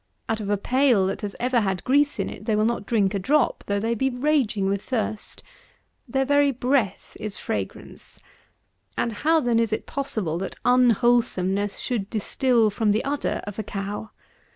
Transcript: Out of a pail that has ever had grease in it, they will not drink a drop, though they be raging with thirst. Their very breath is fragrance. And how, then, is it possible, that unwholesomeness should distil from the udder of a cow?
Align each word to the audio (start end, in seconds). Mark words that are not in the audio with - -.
Out 0.27 0.39
of 0.39 0.49
a 0.49 0.57
pail 0.57 1.05
that 1.05 1.21
has 1.21 1.35
ever 1.39 1.59
had 1.59 1.83
grease 1.83 2.17
in 2.17 2.27
it, 2.27 2.45
they 2.45 2.55
will 2.55 2.65
not 2.65 2.87
drink 2.87 3.13
a 3.13 3.19
drop, 3.19 3.63
though 3.67 3.79
they 3.79 3.93
be 3.93 4.09
raging 4.09 4.65
with 4.67 4.81
thirst. 4.81 5.43
Their 6.07 6.25
very 6.25 6.49
breath 6.51 7.15
is 7.19 7.37
fragrance. 7.37 8.19
And 8.97 9.11
how, 9.11 9.39
then, 9.41 9.59
is 9.59 9.71
it 9.71 9.85
possible, 9.85 10.39
that 10.39 10.55
unwholesomeness 10.65 11.77
should 11.77 12.09
distil 12.09 12.71
from 12.71 12.93
the 12.93 13.05
udder 13.05 13.41
of 13.45 13.59
a 13.59 13.63
cow? 13.63 14.09